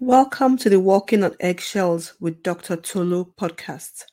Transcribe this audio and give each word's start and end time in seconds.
Welcome 0.00 0.56
to 0.58 0.70
the 0.70 0.78
Walking 0.78 1.24
on 1.24 1.34
Eggshells 1.40 2.14
with 2.20 2.44
Dr. 2.44 2.76
Tolu 2.76 3.32
podcast. 3.34 4.04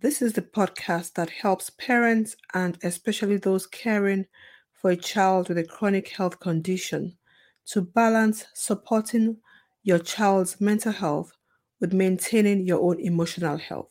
This 0.00 0.22
is 0.22 0.34
the 0.34 0.42
podcast 0.42 1.14
that 1.14 1.28
helps 1.28 1.70
parents 1.70 2.36
and 2.54 2.78
especially 2.84 3.38
those 3.38 3.66
caring 3.66 4.26
for 4.74 4.92
a 4.92 4.96
child 4.96 5.48
with 5.48 5.58
a 5.58 5.64
chronic 5.64 6.10
health 6.10 6.38
condition 6.38 7.18
to 7.66 7.82
balance 7.82 8.44
supporting 8.54 9.38
your 9.82 9.98
child's 9.98 10.60
mental 10.60 10.92
health 10.92 11.32
with 11.80 11.92
maintaining 11.92 12.64
your 12.64 12.80
own 12.80 13.00
emotional 13.00 13.56
health. 13.56 13.90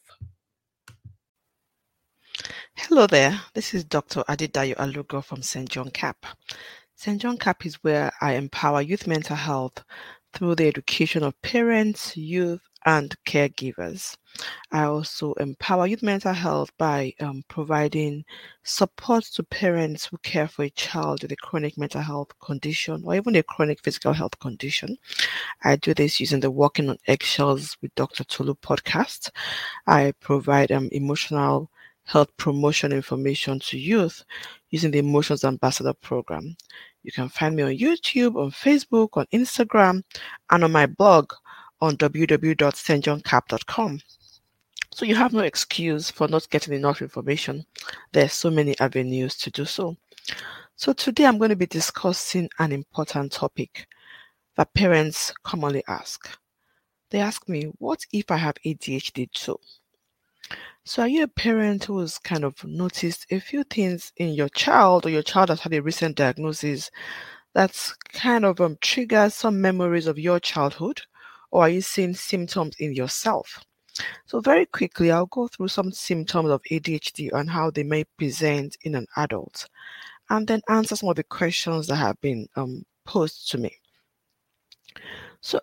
Hello 2.75 3.05
there, 3.05 3.41
this 3.53 3.73
is 3.73 3.83
Dr. 3.83 4.23
Adedayo 4.29 4.77
Alugo 4.77 5.21
from 5.21 5.41
St. 5.41 5.67
John 5.67 5.89
Cap. 5.89 6.25
St. 6.95 7.21
John 7.21 7.35
Cap 7.35 7.65
is 7.65 7.83
where 7.83 8.13
I 8.21 8.35
empower 8.35 8.81
youth 8.81 9.07
mental 9.07 9.35
health 9.35 9.83
through 10.33 10.55
the 10.55 10.67
education 10.67 11.23
of 11.23 11.39
parents, 11.41 12.17
youth, 12.17 12.61
and 12.85 13.15
caregivers. 13.25 14.17
I 14.71 14.85
also 14.85 15.33
empower 15.33 15.87
youth 15.87 16.03
mental 16.03 16.33
health 16.33 16.71
by 16.77 17.13
um, 17.19 17.43
providing 17.47 18.25
support 18.63 19.23
to 19.35 19.43
parents 19.43 20.05
who 20.05 20.17
care 20.17 20.47
for 20.47 20.63
a 20.63 20.69
child 20.71 21.21
with 21.21 21.31
a 21.31 21.35
chronic 21.35 21.77
mental 21.77 22.01
health 22.01 22.37
condition 22.39 23.03
or 23.05 23.15
even 23.15 23.35
a 23.35 23.43
chronic 23.43 23.81
physical 23.83 24.13
health 24.13 24.37
condition. 24.39 24.97
I 25.63 25.75
do 25.75 25.93
this 25.93 26.19
using 26.19 26.39
the 26.39 26.51
Walking 26.51 26.89
on 26.89 26.97
Eggshells 27.07 27.77
with 27.81 27.93
Dr. 27.95 28.23
Tolu 28.23 28.55
podcast. 28.55 29.29
I 29.87 30.13
provide 30.19 30.71
um, 30.71 30.89
emotional 30.91 31.69
health 32.05 32.35
promotion 32.37 32.91
information 32.91 33.59
to 33.59 33.77
youth 33.77 34.25
using 34.71 34.91
the 34.91 34.99
Emotions 34.99 35.43
Ambassador 35.45 35.93
program. 35.93 36.57
You 37.03 37.11
can 37.11 37.29
find 37.29 37.55
me 37.55 37.63
on 37.63 37.71
YouTube, 37.71 38.35
on 38.35 38.51
Facebook, 38.51 39.09
on 39.13 39.25
Instagram, 39.33 40.03
and 40.49 40.63
on 40.63 40.71
my 40.71 40.85
blog 40.85 41.33
on 41.81 41.97
www.stjohncap.com. 41.97 43.99
So 44.93 45.05
you 45.05 45.15
have 45.15 45.33
no 45.33 45.41
excuse 45.41 46.09
for 46.09 46.27
not 46.27 46.49
getting 46.49 46.73
enough 46.73 47.01
information. 47.01 47.65
There's 48.11 48.33
so 48.33 48.49
many 48.49 48.79
avenues 48.79 49.35
to 49.37 49.51
do 49.51 49.65
so. 49.65 49.97
So 50.75 50.93
today 50.93 51.25
I'm 51.25 51.37
going 51.37 51.49
to 51.49 51.55
be 51.55 51.65
discussing 51.65 52.49
an 52.59 52.71
important 52.71 53.31
topic 53.31 53.87
that 54.55 54.73
parents 54.73 55.33
commonly 55.43 55.83
ask. 55.87 56.29
They 57.09 57.19
ask 57.19 57.47
me, 57.49 57.71
what 57.79 58.05
if 58.11 58.31
I 58.31 58.37
have 58.37 58.55
ADHD 58.65 59.31
too? 59.31 59.59
So 60.85 61.03
are 61.03 61.07
you 61.07 61.23
a 61.23 61.27
parent 61.27 61.85
who's 61.85 62.17
kind 62.17 62.43
of 62.43 62.61
noticed 62.63 63.25
a 63.31 63.39
few 63.39 63.63
things 63.63 64.11
in 64.17 64.33
your 64.33 64.49
child 64.49 65.05
or 65.05 65.09
your 65.09 65.23
child 65.23 65.49
has 65.49 65.61
had 65.61 65.73
a 65.73 65.81
recent 65.81 66.17
diagnosis 66.17 66.91
that's 67.53 67.93
kind 68.11 68.43
of 68.43 68.59
um, 68.59 68.77
triggers 68.81 69.33
some 69.33 69.61
memories 69.61 70.07
of 70.07 70.19
your 70.19 70.39
childhood? 70.39 71.01
Or 71.51 71.63
are 71.63 71.69
you 71.69 71.81
seeing 71.81 72.15
symptoms 72.15 72.75
in 72.79 72.93
yourself? 72.93 73.63
So 74.25 74.41
very 74.41 74.65
quickly, 74.65 75.11
I'll 75.11 75.27
go 75.27 75.47
through 75.47 75.67
some 75.67 75.91
symptoms 75.91 76.49
of 76.49 76.61
ADHD 76.71 77.29
and 77.31 77.49
how 77.49 77.69
they 77.69 77.83
may 77.83 78.03
present 78.03 78.75
in 78.81 78.95
an 78.95 79.05
adult, 79.17 79.67
and 80.29 80.47
then 80.47 80.61
answer 80.67 80.95
some 80.95 81.09
of 81.09 81.15
the 81.15 81.23
questions 81.23 81.87
that 81.87 81.97
have 81.97 82.19
been 82.19 82.47
um, 82.55 82.83
posed 83.05 83.51
to 83.51 83.57
me. 83.59 83.77
So, 85.41 85.59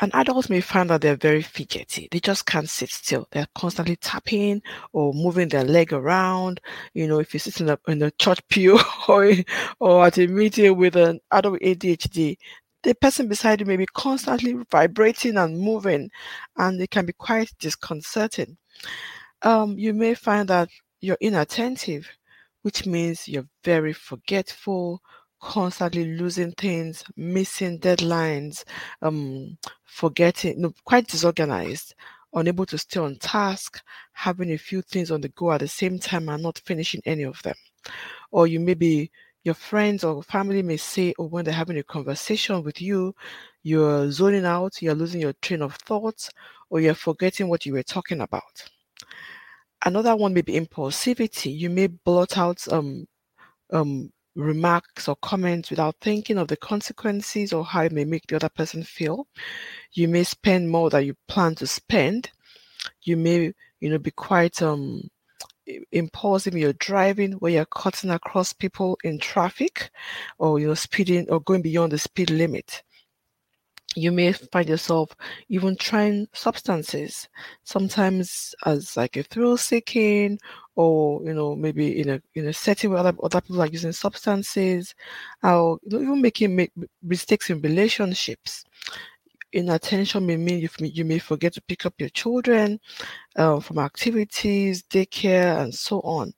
and 0.00 0.14
adults 0.14 0.50
may 0.50 0.60
find 0.60 0.90
that 0.90 1.00
they're 1.00 1.16
very 1.16 1.42
fidgety. 1.42 2.08
They 2.10 2.20
just 2.20 2.46
can't 2.46 2.68
sit 2.68 2.90
still. 2.90 3.28
They're 3.30 3.46
constantly 3.54 3.96
tapping 3.96 4.62
or 4.92 5.12
moving 5.12 5.48
their 5.48 5.64
leg 5.64 5.92
around. 5.92 6.60
You 6.94 7.06
know, 7.06 7.20
if 7.20 7.32
you 7.34 7.40
sit 7.40 7.60
in 7.60 7.68
a, 7.68 7.78
in 7.88 8.02
a 8.02 8.10
church 8.12 8.40
pew 8.48 8.80
or, 9.08 9.32
or 9.80 10.06
at 10.06 10.18
a 10.18 10.26
meeting 10.26 10.76
with 10.76 10.96
an 10.96 11.20
adult 11.30 11.52
with 11.52 11.62
ADHD, 11.62 12.36
the 12.82 12.94
person 12.94 13.28
beside 13.28 13.60
you 13.60 13.66
may 13.66 13.76
be 13.76 13.86
constantly 13.86 14.56
vibrating 14.70 15.36
and 15.36 15.58
moving, 15.58 16.10
and 16.56 16.80
it 16.80 16.90
can 16.90 17.06
be 17.06 17.12
quite 17.12 17.52
disconcerting. 17.60 18.56
Um, 19.42 19.78
you 19.78 19.94
may 19.94 20.14
find 20.14 20.48
that 20.48 20.68
you're 21.00 21.18
inattentive, 21.20 22.08
which 22.62 22.86
means 22.86 23.28
you're 23.28 23.48
very 23.64 23.92
forgetful, 23.92 25.00
constantly 25.42 26.16
losing 26.16 26.52
things, 26.52 27.04
missing 27.16 27.78
deadlines, 27.80 28.64
um, 29.02 29.58
forgetting, 29.84 30.60
no, 30.60 30.72
quite 30.84 31.06
disorganized, 31.08 31.94
unable 32.32 32.64
to 32.64 32.78
stay 32.78 33.00
on 33.00 33.16
task, 33.16 33.82
having 34.12 34.52
a 34.52 34.56
few 34.56 34.80
things 34.80 35.10
on 35.10 35.20
the 35.20 35.28
go 35.30 35.52
at 35.52 35.60
the 35.60 35.68
same 35.68 35.98
time 35.98 36.28
and 36.28 36.42
not 36.42 36.62
finishing 36.64 37.02
any 37.04 37.24
of 37.24 37.42
them. 37.42 37.56
Or 38.30 38.46
you 38.46 38.60
may 38.60 38.74
be 38.74 39.10
your 39.42 39.54
friends 39.54 40.04
or 40.04 40.22
family 40.22 40.62
may 40.62 40.76
say, 40.76 41.12
or 41.18 41.24
oh, 41.24 41.28
when 41.28 41.44
they're 41.44 41.52
having 41.52 41.78
a 41.78 41.82
conversation 41.82 42.62
with 42.62 42.80
you, 42.80 43.14
you're 43.64 44.10
zoning 44.12 44.46
out, 44.46 44.80
you're 44.80 44.94
losing 44.94 45.20
your 45.20 45.34
train 45.42 45.62
of 45.62 45.74
thoughts, 45.74 46.30
or 46.70 46.80
you're 46.80 46.94
forgetting 46.94 47.48
what 47.48 47.66
you 47.66 47.72
were 47.72 47.82
talking 47.82 48.20
about. 48.20 48.64
Another 49.84 50.14
one 50.14 50.32
may 50.32 50.42
be 50.42 50.58
impulsivity. 50.58 51.56
You 51.58 51.68
may 51.68 51.88
blot 51.88 52.38
out 52.38 52.66
um, 52.72 53.08
um, 53.72 54.12
remarks 54.34 55.08
or 55.08 55.16
comments 55.16 55.70
without 55.70 55.96
thinking 56.00 56.38
of 56.38 56.48
the 56.48 56.56
consequences 56.56 57.52
or 57.52 57.64
how 57.64 57.82
it 57.82 57.92
may 57.92 58.04
make 58.04 58.26
the 58.26 58.36
other 58.36 58.48
person 58.48 58.82
feel. 58.82 59.26
You 59.92 60.08
may 60.08 60.24
spend 60.24 60.70
more 60.70 60.90
than 60.90 61.04
you 61.04 61.14
plan 61.28 61.54
to 61.56 61.66
spend. 61.66 62.30
You 63.02 63.16
may, 63.16 63.52
you 63.80 63.90
know, 63.90 63.98
be 63.98 64.10
quite 64.10 64.62
um 64.62 65.08
impulsive 65.92 66.56
you're 66.56 66.72
driving 66.74 67.32
where 67.34 67.52
you're 67.52 67.66
cutting 67.66 68.10
across 68.10 68.52
people 68.52 68.98
in 69.04 69.18
traffic 69.18 69.90
or 70.38 70.58
you're 70.58 70.76
speeding 70.76 71.28
or 71.30 71.40
going 71.40 71.62
beyond 71.62 71.92
the 71.92 71.98
speed 71.98 72.30
limit 72.30 72.82
you 73.94 74.10
may 74.10 74.32
find 74.32 74.68
yourself 74.68 75.10
even 75.48 75.76
trying 75.76 76.26
substances 76.32 77.28
sometimes 77.64 78.54
as 78.64 78.96
like 78.96 79.16
a 79.16 79.22
thrill 79.22 79.56
seeking 79.56 80.38
or 80.76 81.22
you 81.24 81.34
know 81.34 81.54
maybe 81.54 82.00
in 82.00 82.08
a 82.10 82.22
in 82.34 82.46
a 82.46 82.52
setting 82.52 82.90
where 82.90 83.00
other, 83.00 83.12
other 83.22 83.40
people 83.40 83.60
are 83.60 83.66
using 83.66 83.92
substances 83.92 84.94
or 85.42 85.78
you 85.82 85.98
know, 85.98 86.02
even 86.02 86.22
making 86.22 86.56
make 86.56 86.72
mistakes 87.02 87.50
in 87.50 87.60
relationships. 87.60 88.64
Inattention 89.52 90.24
may 90.24 90.38
mean 90.38 90.60
you, 90.60 90.70
you 90.80 91.04
may 91.04 91.18
forget 91.18 91.52
to 91.52 91.62
pick 91.62 91.84
up 91.84 91.92
your 91.98 92.08
children 92.08 92.80
uh, 93.36 93.60
from 93.60 93.78
activities 93.78 94.82
daycare 94.84 95.60
and 95.62 95.74
so 95.74 96.00
on. 96.00 96.32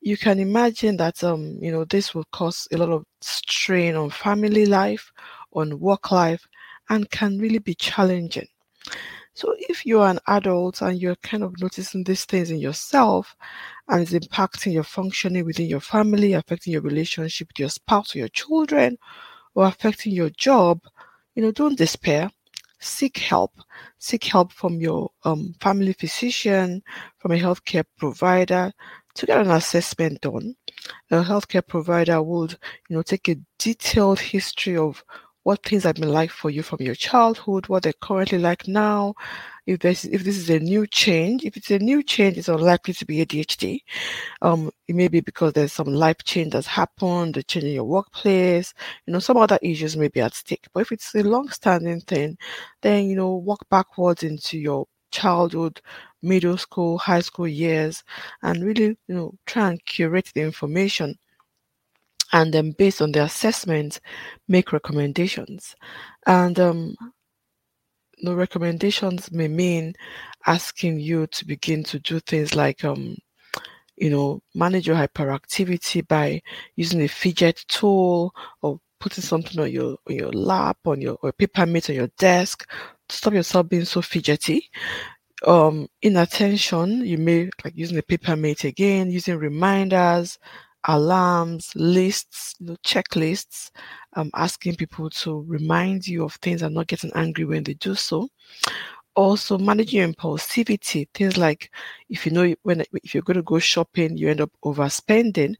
You 0.00 0.16
can 0.16 0.38
imagine 0.38 0.96
that 0.96 1.22
um 1.22 1.58
you 1.60 1.70
know 1.72 1.84
this 1.84 2.14
will 2.14 2.24
cause 2.32 2.66
a 2.72 2.78
lot 2.78 2.88
of 2.88 3.04
strain 3.20 3.96
on 3.96 4.08
family 4.08 4.64
life 4.64 5.12
on 5.52 5.78
work 5.78 6.10
life 6.10 6.46
and 6.88 7.10
can 7.10 7.38
really 7.38 7.58
be 7.58 7.74
challenging. 7.74 8.48
So 9.34 9.54
if 9.58 9.84
you're 9.84 10.06
an 10.06 10.18
adult 10.28 10.80
and 10.80 10.98
you're 10.98 11.16
kind 11.16 11.42
of 11.42 11.60
noticing 11.60 12.04
these 12.04 12.24
things 12.24 12.50
in 12.50 12.58
yourself 12.58 13.36
and 13.88 14.00
it's 14.00 14.12
impacting 14.12 14.72
your 14.72 14.82
functioning 14.82 15.44
within 15.44 15.66
your 15.66 15.80
family, 15.80 16.32
affecting 16.32 16.72
your 16.72 16.82
relationship 16.82 17.48
with 17.48 17.58
your 17.58 17.68
spouse 17.68 18.14
or 18.14 18.20
your 18.20 18.28
children, 18.28 18.96
or 19.54 19.66
affecting 19.66 20.12
your 20.12 20.30
job, 20.30 20.80
you 21.34 21.42
know, 21.42 21.52
don't 21.52 21.76
despair. 21.76 22.30
Seek 22.78 23.18
help. 23.18 23.52
Seek 23.98 24.24
help 24.24 24.52
from 24.52 24.80
your 24.80 25.10
um, 25.24 25.54
family 25.60 25.92
physician, 25.94 26.82
from 27.18 27.32
a 27.32 27.38
healthcare 27.38 27.84
provider 27.98 28.72
to 29.14 29.26
get 29.26 29.40
an 29.40 29.50
assessment 29.50 30.20
done. 30.20 30.54
A 31.10 31.22
healthcare 31.22 31.66
provider 31.66 32.22
would, 32.22 32.52
you 32.88 32.96
know, 32.96 33.02
take 33.02 33.28
a 33.28 33.36
detailed 33.58 34.20
history 34.20 34.76
of 34.76 35.02
what 35.46 35.62
things 35.62 35.84
have 35.84 35.94
been 35.94 36.08
like 36.08 36.32
for 36.32 36.50
you 36.50 36.60
from 36.60 36.82
your 36.82 36.96
childhood, 36.96 37.68
what 37.68 37.84
they're 37.84 37.92
currently 38.02 38.36
like 38.36 38.66
now. 38.66 39.14
If 39.64 39.78
this 39.78 40.04
if 40.04 40.24
this 40.24 40.36
is 40.36 40.50
a 40.50 40.58
new 40.58 40.88
change, 40.88 41.44
if 41.44 41.56
it's 41.56 41.70
a 41.70 41.78
new 41.78 42.02
change, 42.02 42.36
it's 42.36 42.48
unlikely 42.48 42.94
to 42.94 43.06
be 43.06 43.24
ADHD. 43.24 43.78
Um, 44.42 44.72
it 44.88 44.96
may 44.96 45.06
be 45.06 45.20
because 45.20 45.52
there's 45.52 45.72
some 45.72 45.86
life 45.86 46.16
change 46.24 46.52
that's 46.52 46.66
happened, 46.66 47.36
a 47.36 47.44
change 47.44 47.66
in 47.66 47.74
your 47.74 47.84
workplace, 47.84 48.74
you 49.06 49.12
know, 49.12 49.20
some 49.20 49.36
other 49.36 49.60
issues 49.62 49.96
may 49.96 50.08
be 50.08 50.20
at 50.20 50.34
stake. 50.34 50.66
But 50.74 50.80
if 50.80 50.90
it's 50.90 51.14
a 51.14 51.22
long-standing 51.22 52.00
thing, 52.00 52.36
then 52.82 53.04
you 53.06 53.14
know, 53.14 53.36
walk 53.36 53.68
backwards 53.70 54.24
into 54.24 54.58
your 54.58 54.86
childhood, 55.12 55.80
middle 56.22 56.58
school, 56.58 56.98
high 56.98 57.20
school 57.20 57.46
years, 57.46 58.02
and 58.42 58.64
really, 58.64 58.96
you 59.06 59.14
know, 59.14 59.32
try 59.46 59.68
and 59.68 59.84
curate 59.84 60.28
the 60.34 60.42
information 60.42 61.16
and 62.32 62.52
then 62.52 62.72
based 62.72 63.00
on 63.02 63.12
the 63.12 63.22
assessment 63.22 64.00
make 64.48 64.72
recommendations. 64.72 65.74
And 66.26 66.58
um, 66.58 66.96
the 68.22 68.34
recommendations 68.34 69.30
may 69.30 69.48
mean 69.48 69.94
asking 70.46 71.00
you 71.00 71.26
to 71.28 71.44
begin 71.46 71.82
to 71.84 71.98
do 71.98 72.20
things 72.20 72.54
like 72.54 72.84
um, 72.84 73.16
you 73.96 74.10
know 74.10 74.40
manage 74.54 74.86
your 74.86 74.96
hyperactivity 74.96 76.06
by 76.06 76.40
using 76.76 77.02
a 77.02 77.08
fidget 77.08 77.64
tool 77.68 78.34
or 78.62 78.78
putting 79.00 79.22
something 79.22 79.60
on 79.60 79.70
your 79.70 79.96
on 80.08 80.14
your 80.14 80.32
lap 80.32 80.78
on 80.86 81.00
your 81.00 81.18
or 81.22 81.32
paper 81.32 81.66
mate 81.66 81.90
on 81.90 81.96
your 81.96 82.10
desk 82.18 82.68
to 83.08 83.16
stop 83.16 83.34
yourself 83.34 83.68
being 83.68 83.84
so 83.84 84.02
fidgety. 84.02 84.70
Um 85.46 85.88
inattention 86.02 87.04
you 87.04 87.18
may 87.18 87.50
like 87.64 87.76
using 87.76 87.98
a 87.98 88.02
paper 88.02 88.36
mate 88.36 88.64
again 88.64 89.10
using 89.10 89.36
reminders 89.38 90.38
alarms, 90.86 91.72
lists, 91.76 92.54
you 92.60 92.66
know, 92.66 92.76
checklists, 92.84 93.70
um, 94.14 94.30
asking 94.34 94.76
people 94.76 95.10
to 95.10 95.42
remind 95.48 96.06
you 96.06 96.24
of 96.24 96.34
things 96.36 96.62
and 96.62 96.74
not 96.74 96.86
getting 96.88 97.12
angry 97.14 97.44
when 97.44 97.64
they 97.64 97.74
do 97.74 97.94
so. 97.94 98.28
Also, 99.14 99.56
managing 99.58 100.00
your 100.00 100.08
impulsivity, 100.12 101.08
things 101.14 101.38
like 101.38 101.70
if 102.10 102.26
you 102.26 102.32
know 102.32 102.54
when 102.64 102.82
if 103.02 103.14
you're 103.14 103.22
going 103.22 103.36
to 103.38 103.42
go 103.42 103.58
shopping, 103.58 104.16
you 104.16 104.28
end 104.28 104.42
up 104.42 104.50
overspending, 104.64 105.54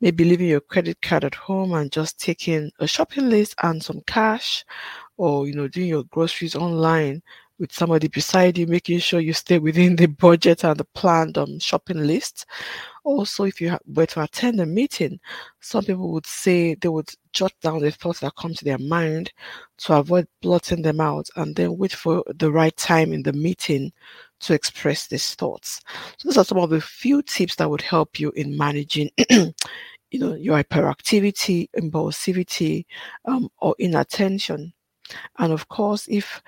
maybe 0.00 0.24
leaving 0.24 0.48
your 0.48 0.60
credit 0.60 1.00
card 1.02 1.24
at 1.24 1.34
home 1.34 1.74
and 1.74 1.90
just 1.90 2.20
taking 2.20 2.70
a 2.78 2.86
shopping 2.86 3.28
list 3.28 3.54
and 3.64 3.82
some 3.82 4.00
cash, 4.06 4.64
or 5.16 5.46
you 5.46 5.54
know 5.54 5.68
doing 5.68 5.88
your 5.88 6.04
groceries 6.04 6.56
online 6.56 7.22
with 7.58 7.72
somebody 7.72 8.08
beside 8.08 8.58
you, 8.58 8.66
making 8.66 8.98
sure 9.00 9.20
you 9.20 9.32
stay 9.32 9.58
within 9.58 9.96
the 9.96 10.06
budget 10.26 10.64
and 10.64 10.78
the 10.78 10.84
planned 10.94 11.38
um, 11.38 11.58
shopping 11.60 12.06
list. 12.06 12.46
Also, 13.04 13.44
if 13.44 13.60
you 13.60 13.76
were 13.86 14.06
to 14.06 14.22
attend 14.22 14.60
a 14.60 14.66
meeting, 14.66 15.18
some 15.60 15.84
people 15.84 16.12
would 16.12 16.26
say 16.26 16.74
they 16.74 16.88
would 16.88 17.10
jot 17.32 17.52
down 17.62 17.80
the 17.80 17.90
thoughts 17.90 18.20
that 18.20 18.34
come 18.36 18.54
to 18.54 18.64
their 18.64 18.78
mind 18.78 19.32
to 19.78 19.94
avoid 19.96 20.26
blotting 20.42 20.82
them 20.82 21.00
out 21.00 21.28
and 21.36 21.56
then 21.56 21.76
wait 21.78 21.92
for 21.92 22.22
the 22.36 22.50
right 22.50 22.76
time 22.76 23.12
in 23.12 23.22
the 23.22 23.32
meeting 23.32 23.92
to 24.40 24.54
express 24.54 25.06
these 25.06 25.34
thoughts. 25.34 25.80
So 26.18 26.28
those 26.28 26.38
are 26.38 26.44
some 26.44 26.58
of 26.58 26.70
the 26.70 26.80
few 26.80 27.22
tips 27.22 27.56
that 27.56 27.70
would 27.70 27.82
help 27.82 28.18
you 28.18 28.30
in 28.36 28.56
managing 28.56 29.10
you 29.30 30.18
know 30.18 30.34
your 30.34 30.62
hyperactivity, 30.62 31.68
impulsivity, 31.76 32.84
um, 33.26 33.48
or 33.58 33.74
inattention. 33.78 34.72
And 35.38 35.52
of 35.52 35.68
course, 35.68 36.06
if 36.08 36.42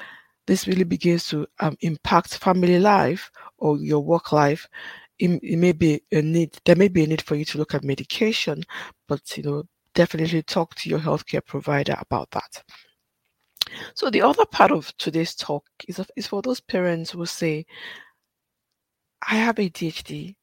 this 0.47 0.67
really 0.67 0.85
begins 0.85 1.29
to 1.29 1.47
um, 1.61 1.77
impact 1.83 2.39
family 2.39 2.79
life 2.79 3.31
or 3.59 3.79
your 3.79 4.01
work 4.01 4.33
life, 4.33 4.69
it, 5.23 5.41
it, 5.43 5.57
may 5.57 5.73
be 5.73 6.03
a 6.13 6.23
need. 6.23 6.59
There 6.65 6.77
may 6.77 6.89
be 6.89 7.05
a 7.05 7.07
need 7.07 7.23
for 7.23 7.37
you 7.37 7.45
to 7.47 7.59
look 7.59 7.75
at 7.75 7.85
medication, 7.85 8.63
but 9.09 9.37
you 9.37 9.43
know, 9.43 9.65
definitely 9.95 10.43
talk 10.43 10.75
to 10.77 10.89
your 10.89 10.99
healthcare 10.99 11.45
provider 11.45 11.97
about 11.99 12.31
that. 12.33 12.63
So 13.95 14.11
the 14.11 14.23
other 14.23 14.45
part 14.47 14.73
of 14.73 14.95
today's 14.99 15.35
talk 15.35 15.65
is, 15.89 16.01
is 16.17 16.27
for 16.27 16.43
those 16.43 16.61
parents 16.61 17.11
who 17.11 17.25
say, 17.27 17.65
"I 19.29 19.37
have 19.37 19.57
ADHD 19.57 20.35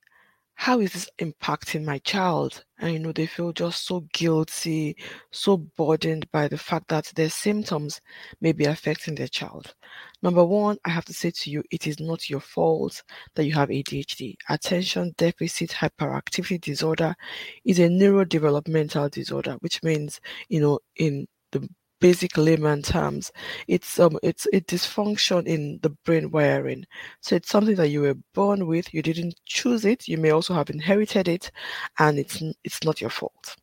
how 0.60 0.81
is 0.81 0.92
this 0.92 1.10
impacting 1.20 1.86
my 1.86 2.00
child? 2.00 2.66
And 2.80 2.92
you 2.92 3.00
know, 3.00 3.14
they 3.14 3.28
feel 3.28 3.54
just 3.54 3.86
so 3.86 4.02
guilty, 4.12 4.98
so 5.31 5.56
burdened 5.56 6.30
by 6.34 6.50
the 6.50 6.58
fact 6.58 6.90
that 6.90 7.10
their 7.16 7.30
symptoms 7.30 8.02
may 8.42 8.52
be 8.52 8.66
affecting 8.66 9.16
their 9.16 9.30
child. 9.30 9.74
Number 10.21 10.44
one, 10.44 10.77
I 10.86 10.89
have 10.89 11.06
to 11.06 11.13
say 11.13 11.31
to 11.31 11.50
you, 11.50 11.63
it 11.71 11.88
is 11.88 12.00
not 12.00 12.30
your 12.30 12.42
fault 12.42 13.04
that 13.36 13.45
you 13.45 13.54
have 13.54 13.69
ADHD. 13.69 14.36
Attention 14.50 15.13
deficit 15.18 15.69
hyperactivity 15.71 16.60
disorder 16.60 17.16
is 17.63 17.80
a 17.80 17.88
neurodevelopmental 17.88 19.10
disorder, 19.12 19.54
which 19.62 19.81
means, 19.81 20.19
you 20.50 20.60
know, 20.60 20.80
in 20.98 21.27
the 21.51 21.68
basic 22.01 22.38
layman 22.38 22.81
terms, 22.81 23.31
it's 23.68 24.00
um 24.00 24.18
it's 24.24 24.48
a 24.54 24.62
dysfunction 24.62 25.45
in 25.45 25.80
the 25.81 25.89
brain 26.06 26.31
wiring. 26.31 26.86
So 27.21 27.36
it's 27.36 27.50
something 27.50 27.75
that 27.75 27.89
you 27.89 28.01
were 28.01 28.16
born 28.33 28.68
with. 28.68 28.94
You 28.94 29.01
didn't 29.01 29.36
choose 29.45 29.86
it. 29.86 30.07
You 30.07 30.18
may 30.18 30.31
also 30.31 30.54
have 30.54 30.69
inherited 30.69 31.27
it, 31.27 31.51
and 32.00 32.19
it's 32.19 32.42
it's 32.63 32.83
not 32.83 33.01
your 33.01 33.10
fault. 33.10 33.56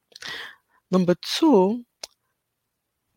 Number 0.90 1.14
two, 1.22 1.84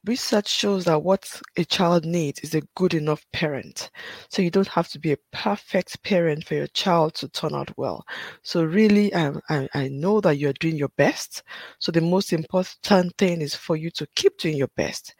research 0.06 0.48
shows 0.48 0.86
that 0.86 1.04
what 1.04 1.42
a 1.58 1.66
child 1.66 2.06
needs 2.06 2.40
is 2.40 2.56
a 2.56 2.62
good 2.76 2.94
enough 2.94 3.26
parent. 3.34 3.90
So 4.30 4.42
you 4.42 4.50
don't 4.50 4.68
have 4.68 4.88
to 4.90 5.00
be 5.00 5.12
a 5.12 5.18
perfect 5.32 6.02
parent 6.04 6.46
for 6.46 6.56
your 6.56 6.68
child 6.68 7.16
to 7.16 7.30
turn 7.30 7.54
out 7.54 7.76
well. 7.78 8.06
So 8.44 8.64
really, 8.64 9.14
um, 9.14 9.42
I, 9.50 9.68
I 9.74 9.88
know 9.90 10.22
that 10.22 10.38
you're 10.38 10.54
doing 10.54 10.78
your 10.78 10.92
best. 10.98 11.44
So 11.80 11.92
the 11.92 12.02
most 12.02 12.34
important 12.34 13.18
thing 13.18 13.42
is 13.42 13.56
for 13.56 13.76
you 13.76 13.90
to 13.92 14.08
keep 14.16 14.38
doing 14.38 14.58
your 14.58 14.72
best. 14.76 15.16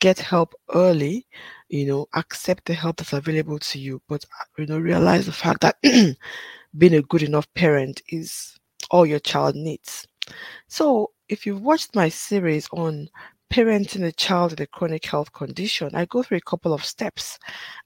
Get 0.00 0.18
help 0.18 0.54
early, 0.74 1.26
you 1.68 1.86
know, 1.86 2.06
accept 2.14 2.66
the 2.66 2.74
help 2.74 2.98
that's 2.98 3.12
available 3.12 3.58
to 3.58 3.78
you, 3.78 4.00
but 4.08 4.24
you 4.56 4.66
know, 4.66 4.78
realize 4.78 5.26
the 5.26 5.32
fact 5.32 5.62
that 5.62 5.76
being 6.78 6.94
a 6.94 7.02
good 7.02 7.22
enough 7.24 7.52
parent 7.54 8.00
is 8.10 8.56
all 8.90 9.04
your 9.04 9.18
child 9.18 9.56
needs. 9.56 10.06
So 10.68 11.10
if 11.28 11.46
you've 11.46 11.62
watched 11.62 11.94
my 11.94 12.08
series 12.08 12.68
on 12.72 13.08
parenting 13.50 14.04
a 14.04 14.12
child 14.12 14.52
with 14.52 14.60
a 14.60 14.66
chronic 14.66 15.04
health 15.06 15.32
condition, 15.32 15.94
I 15.94 16.04
go 16.04 16.22
through 16.22 16.38
a 16.38 16.42
couple 16.42 16.72
of 16.72 16.84
steps, 16.84 17.38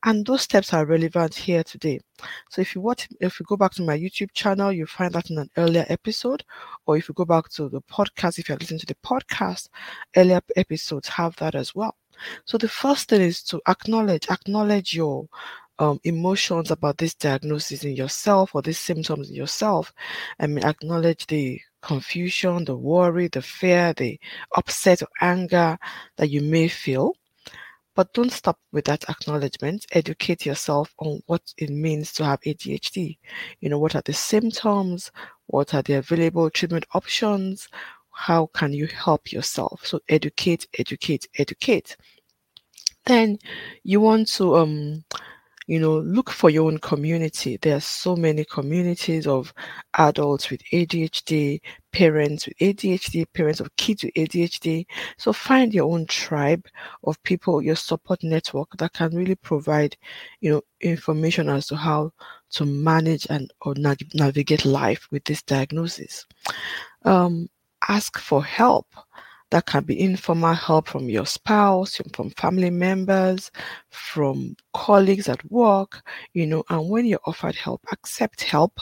and 0.04 0.26
those 0.26 0.42
steps 0.42 0.72
are 0.72 0.86
relevant 0.86 1.34
here 1.34 1.62
today. 1.62 2.00
So 2.50 2.60
if 2.60 2.74
you 2.74 2.80
watch, 2.80 3.08
if 3.20 3.38
you 3.38 3.46
go 3.46 3.56
back 3.56 3.72
to 3.74 3.82
my 3.82 3.98
YouTube 3.98 4.32
channel, 4.34 4.72
you 4.72 4.86
find 4.86 5.12
that 5.14 5.30
in 5.30 5.38
an 5.38 5.50
earlier 5.56 5.86
episode, 5.88 6.44
or 6.86 6.96
if 6.96 7.08
you 7.08 7.14
go 7.14 7.24
back 7.24 7.48
to 7.50 7.68
the 7.68 7.82
podcast, 7.82 8.38
if 8.38 8.48
you're 8.48 8.58
listening 8.58 8.80
to 8.80 8.86
the 8.86 8.96
podcast, 9.04 9.68
earlier 10.16 10.40
episodes 10.56 11.08
have 11.08 11.36
that 11.36 11.54
as 11.54 11.74
well. 11.74 11.96
So 12.44 12.58
the 12.58 12.68
first 12.68 13.08
thing 13.08 13.20
is 13.20 13.42
to 13.44 13.60
acknowledge, 13.68 14.28
acknowledge 14.30 14.94
your 14.94 15.28
um, 15.82 16.00
emotions 16.04 16.70
about 16.70 16.96
this 16.96 17.12
diagnosis 17.12 17.82
in 17.82 17.96
yourself 17.96 18.54
or 18.54 18.62
these 18.62 18.78
symptoms 18.78 19.28
in 19.30 19.34
yourself. 19.34 19.92
I 20.38 20.46
mean, 20.46 20.64
acknowledge 20.64 21.26
the 21.26 21.60
confusion, 21.82 22.64
the 22.64 22.76
worry, 22.76 23.26
the 23.26 23.42
fear, 23.42 23.92
the 23.92 24.18
upset 24.54 25.02
or 25.02 25.08
anger 25.20 25.76
that 26.18 26.30
you 26.30 26.40
may 26.40 26.68
feel. 26.68 27.14
But 27.96 28.14
don't 28.14 28.30
stop 28.30 28.60
with 28.70 28.84
that 28.84 29.04
acknowledgement. 29.10 29.84
Educate 29.90 30.46
yourself 30.46 30.94
on 30.98 31.20
what 31.26 31.42
it 31.58 31.68
means 31.68 32.12
to 32.12 32.24
have 32.24 32.40
ADHD. 32.42 33.18
You 33.60 33.68
know, 33.68 33.80
what 33.80 33.96
are 33.96 34.02
the 34.02 34.12
symptoms? 34.12 35.10
What 35.46 35.74
are 35.74 35.82
the 35.82 35.94
available 35.94 36.48
treatment 36.48 36.86
options? 36.94 37.68
How 38.12 38.46
can 38.54 38.72
you 38.72 38.86
help 38.86 39.32
yourself? 39.32 39.84
So 39.84 39.98
educate, 40.08 40.68
educate, 40.78 41.26
educate. 41.38 41.96
Then 43.04 43.38
you 43.82 44.00
want 44.00 44.28
to 44.34 44.56
um 44.56 45.04
you 45.72 45.80
know, 45.80 46.00
look 46.00 46.28
for 46.28 46.50
your 46.50 46.66
own 46.66 46.76
community. 46.76 47.56
There 47.56 47.74
are 47.74 47.80
so 47.80 48.14
many 48.14 48.44
communities 48.44 49.26
of 49.26 49.54
adults 49.94 50.50
with 50.50 50.60
ADHD, 50.70 51.62
parents 51.92 52.46
with 52.46 52.58
ADHD, 52.58 53.24
parents 53.32 53.58
of 53.58 53.74
kids 53.76 54.04
with 54.04 54.12
ADHD. 54.12 54.84
So 55.16 55.32
find 55.32 55.72
your 55.72 55.90
own 55.90 56.04
tribe 56.04 56.66
of 57.04 57.22
people, 57.22 57.62
your 57.62 57.76
support 57.76 58.22
network 58.22 58.68
that 58.76 58.92
can 58.92 59.16
really 59.16 59.34
provide, 59.34 59.96
you 60.42 60.50
know, 60.50 60.60
information 60.82 61.48
as 61.48 61.68
to 61.68 61.76
how 61.76 62.12
to 62.50 62.66
manage 62.66 63.26
and 63.30 63.50
or 63.62 63.74
navigate 63.74 64.66
life 64.66 65.08
with 65.10 65.24
this 65.24 65.42
diagnosis. 65.42 66.26
Um, 67.06 67.48
ask 67.88 68.18
for 68.18 68.44
help 68.44 68.88
that 69.52 69.66
can 69.66 69.84
be 69.84 70.00
informal 70.00 70.54
help 70.54 70.88
from 70.88 71.10
your 71.10 71.26
spouse, 71.26 72.00
from 72.14 72.30
family 72.30 72.70
members, 72.70 73.50
from 73.90 74.56
colleagues 74.72 75.28
at 75.28 75.44
work, 75.52 76.02
you 76.32 76.46
know, 76.46 76.64
and 76.70 76.88
when 76.88 77.04
you're 77.04 77.20
offered 77.26 77.54
help, 77.54 77.84
accept 77.92 78.40
help 78.40 78.78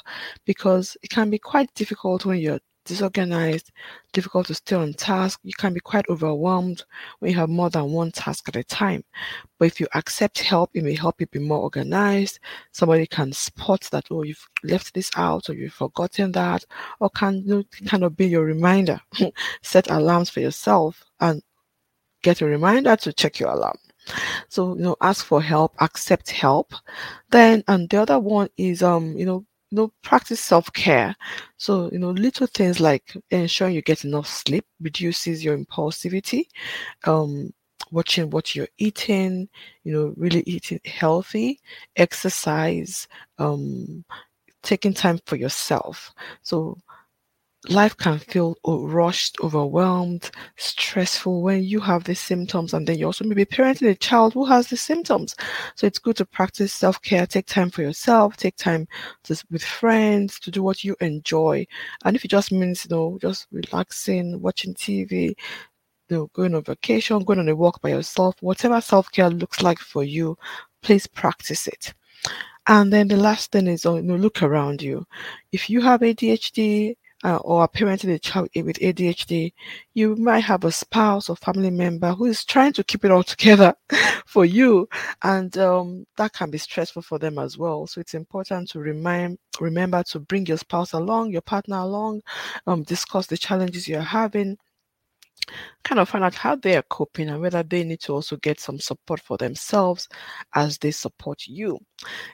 because 0.47 0.97
it 1.03 1.11
can 1.11 1.29
be 1.29 1.39
quite 1.39 1.75
difficult 1.75 2.25
when 2.25 2.39
you're 2.39 2.61
disorganized, 2.91 3.71
difficult 4.13 4.49
to 4.49 4.55
stay 4.55 4.75
on 4.75 4.93
task. 4.93 5.41
You 5.45 5.53
can 5.57 5.73
be 5.73 5.81
quite 5.81 6.09
overwhelmed 6.09 6.83
when 7.21 7.31
you 7.31 7.39
have 7.39 7.49
more 7.49 7.71
than 7.71 7.93
one 7.93 8.11
task 8.11 8.49
at 8.49 8.57
a 8.57 8.65
time. 8.65 9.05
But 9.59 9.67
if 9.67 9.81
you 9.81 9.87
accept 9.95 10.41
help, 10.41 10.71
it 10.75 10.83
may 10.83 10.97
help 10.97 11.21
you 11.21 11.27
be 11.29 11.39
more 11.39 11.61
organized. 11.61 12.41
Somebody 12.73 13.07
can 13.07 13.33
spot 13.33 13.89
that, 13.93 14.07
oh, 14.11 14.25
you've 14.25 14.45
left 14.65 14.93
this 14.93 15.11
out 15.17 15.49
or 15.49 15.55
you've 15.55 15.73
forgotten 15.73 16.33
that, 16.33 16.65
or 16.99 17.09
can 17.11 17.43
you 17.47 17.65
kind 17.87 18.03
of 18.03 18.17
be 18.17 18.27
your 18.27 18.45
reminder. 18.45 19.01
Set 19.63 19.89
alarms 19.89 20.29
for 20.29 20.41
yourself 20.41 21.05
and 21.21 21.43
get 22.23 22.41
a 22.41 22.47
reminder 22.47 22.97
to 22.97 23.13
check 23.13 23.39
your 23.39 23.51
alarm. 23.51 23.79
So, 24.49 24.77
you 24.77 24.83
know, 24.83 24.97
ask 25.01 25.25
for 25.25 25.41
help, 25.41 25.75
accept 25.81 26.31
help. 26.31 26.75
Then, 27.31 27.63
and 27.69 27.89
the 27.89 28.03
other 28.03 28.19
one 28.19 28.49
is, 28.57 28.83
um, 28.83 29.17
you 29.17 29.27
know, 29.27 29.47
you 29.71 29.77
know, 29.77 29.93
practice 30.03 30.41
self 30.41 30.73
care. 30.73 31.15
So, 31.59 31.91
you 31.93 31.99
know, 31.99 32.11
little 32.11 32.47
things 32.47 32.81
like 32.81 33.17
ensuring 33.31 33.75
you 33.75 33.83
get 33.83 34.05
enough 34.05 34.27
sleep 34.29 34.65
reduces 34.81 35.45
your 35.45 35.57
impulsivity. 35.59 36.45
Um, 37.05 37.53
watching 37.93 38.31
what 38.31 38.55
you're 38.55 38.69
eating, 38.79 39.49
you 39.85 39.93
know, 39.93 40.15
really 40.17 40.43
eating 40.47 40.81
healthy, 40.85 41.61
exercise, 41.97 43.09
um, 43.39 44.05
taking 44.63 44.95
time 44.95 45.19
for 45.27 45.37
yourself. 45.37 46.13
So, 46.43 46.79
life 47.69 47.97
can 47.97 48.19
feel 48.19 48.57
rushed, 48.65 49.39
overwhelmed, 49.41 50.31
stressful 50.57 51.43
when 51.43 51.63
you 51.63 51.79
have 51.81 52.05
the 52.05 52.15
symptoms, 52.15 52.73
and 52.73 52.87
then 52.87 52.99
you 52.99 53.07
also 53.07 53.25
maybe 53.25 53.45
parenting 53.45 53.91
a 53.91 53.95
child 53.95 54.33
who 54.33 54.47
has 54.47 54.69
the 54.69 54.77
symptoms. 54.77 55.37
So 55.75 55.87
it's 55.87 55.99
good 55.99 56.17
to 56.17 56.25
practice 56.25 56.73
self 56.73 57.01
care, 57.03 57.27
take 57.27 57.47
time 57.47 57.71
for 57.71 57.83
yourself, 57.83 58.37
take 58.37 58.57
time 58.57 58.89
to, 59.25 59.43
with 59.51 59.63
friends 59.63 60.41
to 60.41 60.51
do 60.51 60.63
what 60.63 60.85
you 60.85 60.97
enjoy. 61.01 61.67
And 62.05 62.17
if 62.17 62.25
it 62.25 62.29
just 62.29 62.51
means, 62.51 62.87
you 62.89 62.97
know, 62.97 63.19
just 63.21 63.47
relaxing, 63.53 64.41
watching 64.41 64.75
TV, 64.75 65.35
you 66.09 66.17
know, 66.17 66.31
going 66.33 66.55
on 66.55 66.65
vacation, 66.65 67.25
going 67.25 67.39
on 67.41 67.49
a 67.49 67.57
walk 67.57 67.81
by 67.83 67.91
yourself, 67.91 68.37
whatever 68.41 68.81
self 68.81 69.11
care 69.13 69.31
looks 69.31 69.63
like 69.63 69.79
for 69.79 70.03
you, 70.03 70.37
please 70.83 71.07
practice 71.07 71.69
it. 71.69 71.93
And 72.67 72.93
then 72.93 73.09
the 73.09 73.17
last 73.17 73.53
thing 73.53 73.67
is, 73.67 73.85
you 73.85 74.01
know, 74.03 74.17
look 74.17 74.43
around 74.43 74.81
you. 74.83 75.07
If 75.53 75.69
you 75.69 75.81
have 75.81 76.01
ADHD, 76.01 76.95
uh, 77.25 77.37
or 77.37 77.63
are 77.63 77.69
parenting 77.69 78.15
a 78.15 78.19
child 78.19 78.49
with 78.55 78.79
ADHD, 78.79 79.53
you 79.95 80.17
might 80.17 80.41
have 80.41 80.65
a 80.65 80.73
spouse 80.73 81.29
or 81.29 81.37
family 81.37 81.71
member 81.71 82.13
who 82.13 82.27
is 82.27 82.45
trying 82.45 82.73
to 82.73 82.85
keep 82.85 83.05
it 83.05 83.11
all 83.11 83.23
together 83.23 83.75
for 84.27 84.45
you, 84.45 84.89
and 85.23 85.57
um, 85.59 86.07
that 86.17 86.33
can 86.33 86.51
be 86.51 86.59
stressful 86.59 87.03
for 87.03 87.19
them 87.19 87.39
as 87.39 87.59
well. 87.59 87.87
So 87.87 88.01
it's 88.01 88.15
important 88.15 88.71
to 88.71 88.81
remind, 88.81 89.39
remember 89.61 90.03
to 90.05 90.21
bring 90.21 90.47
your 90.47 90.57
spouse 90.57 90.93
along, 90.93 91.33
your 91.33 91.43
partner 91.43 91.77
along, 91.79 92.23
um, 92.67 92.83
discuss 92.85 93.27
the 93.27 93.37
challenges 93.37 93.87
you're 93.87 94.01
having 94.01 94.57
kind 95.85 95.99
of 95.99 96.09
find 96.09 96.25
out 96.25 96.35
how 96.35 96.55
they 96.57 96.77
are 96.77 96.83
coping 96.83 97.29
and 97.29 97.41
whether 97.41 97.63
they 97.63 97.85
need 97.85 98.01
to 98.01 98.13
also 98.13 98.37
get 98.37 98.61
some 98.61 98.79
support 98.79 99.21
for 99.21 99.37
themselves 99.37 100.09
as 100.55 100.79
they 100.79 100.91
support 100.91 101.43
you 101.47 101.79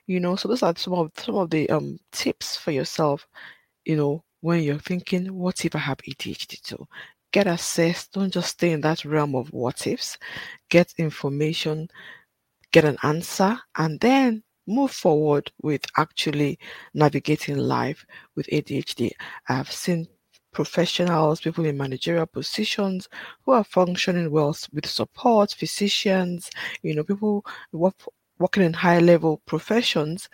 you 0.07 0.21
know 0.21 0.37
so 0.37 0.49
those 0.49 0.63
are 0.63 0.75
some 0.77 0.93
of 0.95 1.11
some 1.17 1.37
of 1.37 1.51
the 1.51 1.69
um 1.71 1.99
tips 2.13 2.57
for 2.57 2.73
yourself 2.73 3.27
you 3.85 3.97
know 3.97 4.23
when 4.47 4.63
you're 4.63 4.79
thinking 4.79 5.27
what 5.35 5.65
if 5.65 5.75
i 5.75 5.79
have 5.79 5.99
adhd 5.99 6.63
too? 6.63 6.87
Get 7.33 7.49
assessed. 7.49 8.13
Don't 8.13 8.33
just 8.33 8.51
stay 8.51 8.71
in 8.71 8.81
that 8.83 9.05
realm 9.05 9.35
of 9.35 9.53
what 9.53 9.87
ifs. 9.89 10.17
Get 10.71 10.95
information 10.99 11.89
get 12.73 12.85
an 12.85 12.97
answer 13.03 13.59
and 13.77 13.99
then 14.01 14.43
move 14.69 14.93
forward 14.93 15.51
with 15.63 15.83
actually 15.97 16.59
navigating 16.95 17.57
life 17.59 18.05
with 18.37 18.47
adhd 18.49 19.11
i've 19.49 19.73
seen 19.73 20.07
professionals, 20.53 21.41
people 21.41 21.65
in 21.67 21.77
managerial 21.77 22.27
positions 22.27 23.09
who 23.43 23.53
are 23.53 23.65
functioning 23.65 24.31
well 24.31 24.57
with 24.73 24.87
support, 24.87 25.51
physicians, 25.53 26.51
you 26.83 26.95
know, 26.95 27.05
people 27.05 27.45
work, 27.73 27.95
working 28.39 28.63
in 28.63 28.73
high 28.73 28.99
level 29.01 29.43
professions 29.45 30.31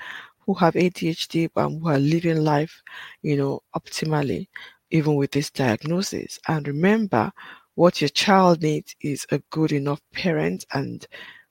who 0.46 0.54
have 0.54 0.74
ADHD 0.74 1.48
and 1.56 1.82
who 1.82 1.88
are 1.88 1.98
living 1.98 2.44
life, 2.44 2.82
you 3.22 3.36
know, 3.36 3.62
optimally, 3.76 4.48
even 4.90 5.14
with 5.14 5.30
this 5.30 5.50
diagnosis. 5.50 6.38
And 6.48 6.66
remember, 6.66 7.32
what 7.74 8.00
your 8.00 8.08
child 8.10 8.62
needs 8.62 8.94
is 9.00 9.26
a 9.30 9.38
good 9.50 9.72
enough 9.72 10.00
parent. 10.12 10.64
And 10.72 11.06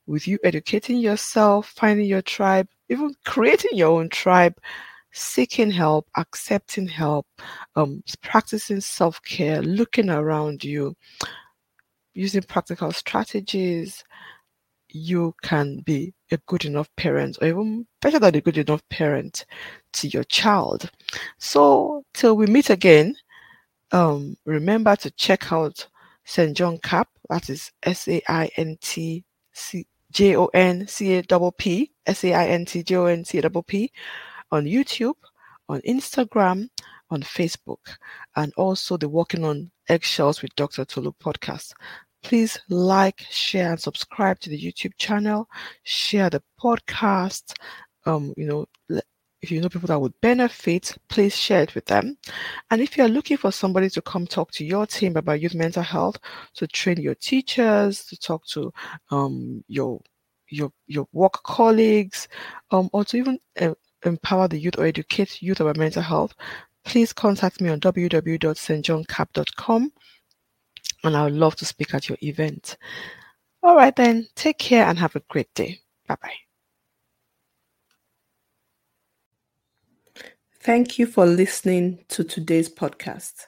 with 0.08 0.28
you 0.28 0.38
educating 0.44 0.98
yourself, 0.98 1.68
finding 1.76 2.06
your 2.06 2.22
tribe, 2.22 2.68
even 2.90 3.16
creating 3.26 3.72
your 3.74 4.00
own 4.00 4.10
tribe, 4.10 4.56
seeking 5.12 5.72
help, 5.72 6.08
accepting 6.18 6.88
help, 6.88 7.28
um, 7.76 8.04
practicing 8.22 8.82
self 8.82 9.22
care, 9.24 9.62
looking 9.62 10.10
around 10.10 10.64
you, 10.64 10.96
using 12.14 12.42
practical 12.44 12.92
strategies, 12.92 14.04
you 14.92 15.34
can 15.42 15.78
be 15.80 16.14
a 16.32 16.38
good 16.48 16.66
enough 16.66 16.90
parent, 16.96 17.38
or 17.42 17.48
even 17.48 17.88
better 18.02 18.20
than 18.20 18.36
a 18.36 18.42
good 18.42 18.58
enough 18.58 18.88
parent 18.90 19.46
to 19.94 20.08
your 20.08 20.24
child. 20.26 20.90
So, 21.38 22.04
till 22.14 22.36
we 22.36 22.46
meet 22.46 22.70
again, 22.70 23.16
um, 23.92 24.38
remember 24.46 24.96
to 24.98 25.12
check 25.12 25.52
out 25.52 25.88
St. 26.24 26.56
John 26.56 26.78
Cap, 26.78 27.10
that 27.30 27.50
is 27.50 27.72
S 27.84 28.08
A 28.08 28.22
I 28.28 28.50
N 28.58 28.78
T 28.82 29.24
C 29.54 29.86
J 30.12 30.36
O 30.38 30.46
N 30.48 30.88
C 30.88 31.18
A 31.18 31.24
P 31.24 31.52
P, 31.58 31.92
S 32.06 32.24
A 32.24 32.34
I 32.34 32.48
N 32.48 32.66
T 32.66 32.84
J 32.84 32.96
O 32.96 33.06
N 33.06 33.26
C 33.26 33.40
A 33.40 33.50
P 33.50 33.62
P 33.68 33.92
on 34.52 34.66
YouTube, 34.66 35.16
on 35.70 35.82
Instagram, 35.82 36.70
on 37.10 37.22
Facebook, 37.22 37.98
and 38.36 38.54
also 38.56 38.98
the 38.98 39.10
Walking 39.10 39.44
on 39.44 39.72
Eggshells 39.90 40.42
with 40.42 40.56
Dr. 40.56 40.86
Tolu 40.86 41.12
podcast. 41.14 41.74
Please 42.24 42.60
like, 42.70 43.26
share, 43.30 43.72
and 43.72 43.80
subscribe 43.80 44.40
to 44.42 44.50
the 44.50 44.62
YouTube 44.62 44.94
channel. 44.98 45.48
Share 45.84 46.30
the 46.30 46.44
podcast. 46.62 47.54
Um, 48.06 48.34
you 48.38 48.46
know, 48.46 49.02
if 49.42 49.52
you 49.52 49.60
know 49.60 49.70
people 49.70 49.88
that 49.88 50.00
would 50.00 50.14
benefit, 50.22 50.96
please 51.10 51.36
share 51.36 51.64
it 51.64 51.74
with 51.74 51.86
them. 51.86 52.18
And 52.70 52.82
if 52.82 52.96
you're 52.96 53.08
looking 53.08 53.38
for 53.38 53.52
somebody 53.52 53.90
to 53.90 54.02
come 54.02 54.28
talk 54.28 54.52
to 54.52 54.66
your 54.66 54.86
team 54.86 55.18
about 55.18 55.42
youth 55.42 55.56
mental 55.56 55.84
health, 55.84 56.20
to 56.56 56.68
train 56.68 57.02
your 57.02 57.16
teachers, 57.16 58.06
to 58.06 58.18
talk 58.18 58.46
to 58.48 58.72
um, 59.10 59.64
your 59.68 60.00
your 60.50 60.72
your 60.88 61.08
work 61.12 61.42
colleagues, 61.44 62.28
um, 62.70 62.90
or 62.94 63.04
to 63.06 63.18
even 63.18 63.40
uh, 63.60 63.74
empower 64.06 64.48
the 64.48 64.60
youth 64.60 64.78
or 64.78 64.86
educate 64.86 65.42
youth 65.42 65.60
about 65.60 65.78
mental 65.78 66.04
health, 66.04 66.36
please 66.86 67.14
contact 67.14 67.62
me 67.62 67.70
on 67.70 67.80
www.stjohncap.com 67.80 69.92
and 71.04 71.16
I 71.16 71.24
would 71.24 71.34
love 71.34 71.56
to 71.58 71.66
speak 71.66 71.94
at 71.94 72.10
your 72.10 72.18
event. 72.22 72.78
All 73.64 73.76
right, 73.76 73.96
then, 73.96 74.28
take 74.36 74.58
care 74.58 74.86
and 74.86 74.98
have 74.98 75.16
a 75.16 75.22
great 75.30 75.54
day. 75.54 75.82
Bye 76.08 76.18
bye. 76.22 76.34
Thank 80.64 81.00
you 81.00 81.08
for 81.08 81.26
listening 81.26 82.06
to 82.10 82.24
today's 82.24 82.70
podcast. 82.70 83.46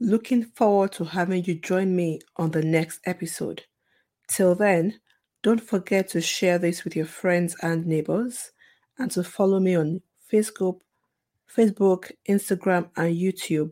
Looking 0.00 0.42
forward 0.42 0.92
to 0.92 1.04
having 1.04 1.44
you 1.44 1.54
join 1.54 1.94
me 1.94 2.20
on 2.36 2.50
the 2.50 2.62
next 2.62 3.00
episode. 3.04 3.62
Till 4.28 4.54
then, 4.54 4.98
don't 5.42 5.60
forget 5.60 6.08
to 6.08 6.20
share 6.20 6.58
this 6.58 6.84
with 6.84 6.96
your 6.96 7.06
friends 7.06 7.56
and 7.62 7.86
neighbors 7.86 8.50
and 8.98 9.10
to 9.12 9.22
follow 9.22 9.60
me 9.60 9.76
on 9.76 10.02
Facebook, 10.32 10.80
Facebook, 11.54 12.10
Instagram, 12.28 12.90
and 12.96 13.16
YouTube, 13.16 13.70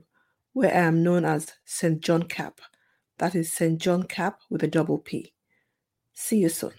where 0.53 0.73
I 0.73 0.87
am 0.87 1.03
known 1.03 1.25
as 1.25 1.53
St. 1.65 2.01
John 2.01 2.23
Cap. 2.23 2.61
That 3.19 3.35
is 3.35 3.53
St. 3.53 3.81
John 3.81 4.05
Cap 4.05 4.41
with 4.49 4.63
a 4.63 4.69
double 4.69 4.99
P. 4.99 5.35
See 6.15 6.39
you 6.39 6.49
soon. 6.49 6.73